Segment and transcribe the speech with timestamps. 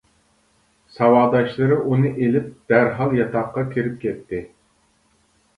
[0.93, 4.41] ساۋاقداشلىرى ئۇنى ئېلىپ دەرھال ياتاققا كىرىپ كەتتى.